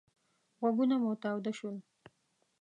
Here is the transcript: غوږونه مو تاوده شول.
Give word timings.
غوږونه 0.59 0.95
مو 1.01 1.11
تاوده 1.23 1.51
شول. 1.57 1.77